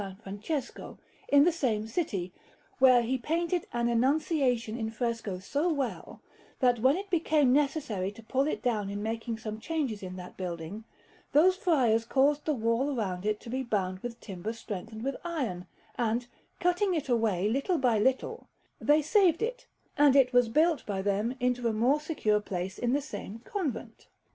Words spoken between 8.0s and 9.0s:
to pull it down